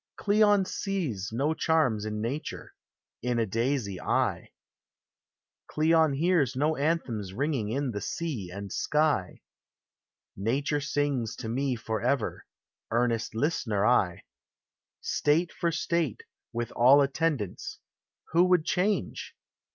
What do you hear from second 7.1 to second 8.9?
ringing in the sea and